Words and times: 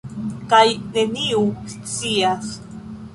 Kaj 0.53 0.61
neniu 0.95 1.43
scias. 1.75 2.55